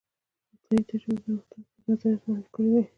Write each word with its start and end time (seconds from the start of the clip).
عطايي 0.53 0.81
د 0.87 0.89
ژبې 1.01 1.15
د 1.17 1.21
پرمختګ 1.23 1.51
لپاره 1.61 1.89
نظریات 1.89 2.21
وړاندې 2.21 2.49
کړي 2.55 2.69
دي. 2.73 2.83